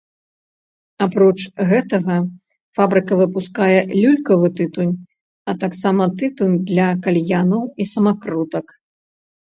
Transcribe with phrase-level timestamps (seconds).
[1.05, 1.35] Апроч
[1.71, 2.15] гэтага,
[2.79, 4.95] фабрыка выпускае люлькавы тытунь,
[5.49, 8.65] а таксама тытунь для кальянаў і самакрутак.